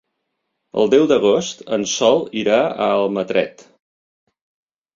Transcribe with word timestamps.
El 0.83 0.89
deu 0.93 1.05
d'agost 1.11 1.61
en 1.77 1.85
Sol 1.93 2.25
irà 2.45 2.57
a 2.65 2.89
Almatret. 2.97 3.65